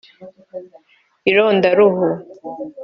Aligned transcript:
irondaruhu 1.31 2.09